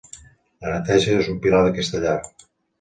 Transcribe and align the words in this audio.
La 0.63 0.71
neteja 0.77 1.13
és 1.19 1.31
un 1.35 1.39
pilar 1.45 1.63
d'aquesta 1.69 2.05
llar. 2.09 2.19